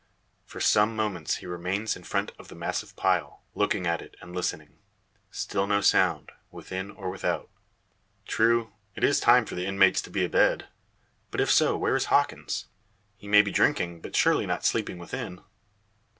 [0.47, 4.33] For some moments he remains in front of the massive pile, looking at it, and
[4.33, 4.79] listening.
[5.29, 7.51] Still no sound, within or without.
[8.25, 10.67] True, it is time for the inmates to be a bed.
[11.29, 12.65] But if so, where is Hawkins?
[13.15, 15.41] He may be drinking, but surely not sleeping within!